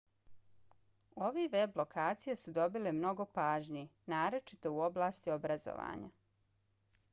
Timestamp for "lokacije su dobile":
1.81-2.95